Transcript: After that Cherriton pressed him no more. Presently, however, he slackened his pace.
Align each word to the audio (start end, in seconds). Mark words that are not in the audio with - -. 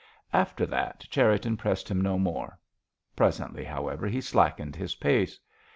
After 0.33 0.65
that 0.65 1.01
Cherriton 1.11 1.57
pressed 1.57 1.87
him 1.91 2.01
no 2.01 2.17
more. 2.17 2.57
Presently, 3.15 3.63
however, 3.65 4.07
he 4.07 4.19
slackened 4.19 4.75
his 4.75 4.95
pace. 4.95 5.39